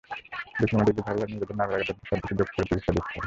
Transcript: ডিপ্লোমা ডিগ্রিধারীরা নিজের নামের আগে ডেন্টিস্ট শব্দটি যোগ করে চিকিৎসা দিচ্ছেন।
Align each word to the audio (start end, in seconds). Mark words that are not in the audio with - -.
ডিপ্লোমা 0.59 0.83
ডিগ্রিধারীরা 0.87 1.27
নিজের 1.31 1.57
নামের 1.59 1.75
আগে 1.75 1.85
ডেন্টিস্ট 1.87 2.09
শব্দটি 2.09 2.33
যোগ 2.39 2.47
করে 2.47 2.65
চিকিৎসা 2.69 2.91
দিচ্ছেন। 2.95 3.19